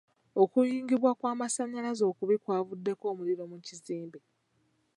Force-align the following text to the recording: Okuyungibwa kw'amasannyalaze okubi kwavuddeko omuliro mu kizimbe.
Okuyungibwa 0.41 1.11
kw'amasannyalaze 1.19 2.03
okubi 2.11 2.35
kwavuddeko 2.43 3.03
omuliro 3.11 3.43
mu 3.51 3.57
kizimbe. 3.65 4.19